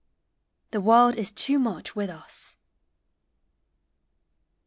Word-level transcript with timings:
THE 0.71 0.81
WORLD 0.81 1.15
IS 1.15 1.31
TOO 1.31 1.59
MUCH 1.59 1.95
WITH 1.95 2.09
US. 2.09 2.57